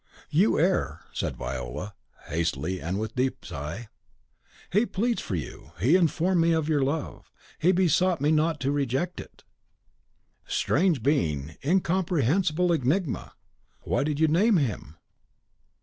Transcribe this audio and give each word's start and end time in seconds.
"You 0.31 0.59
err," 0.59 1.01
said 1.13 1.37
Viola, 1.37 1.93
hastily, 2.25 2.81
and 2.81 2.99
with 2.99 3.11
a 3.11 3.17
deep 3.17 3.45
sigh; 3.45 3.89
"he 4.71 4.83
pleads 4.83 5.21
for 5.21 5.35
you: 5.35 5.73
he 5.79 5.95
informed 5.95 6.41
me 6.41 6.53
of 6.53 6.67
your 6.67 6.81
love; 6.81 7.31
he 7.59 7.71
besought 7.71 8.19
me 8.19 8.31
not 8.31 8.43
not 8.53 8.59
to 8.61 8.71
reject 8.71 9.19
it." 9.19 9.43
"Strange 10.47 11.03
being! 11.03 11.55
incomprehensible 11.63 12.73
enigma! 12.73 13.33
Why 13.81 14.03
did 14.03 14.19
you 14.19 14.27
name 14.27 14.57
him?" 14.57 14.95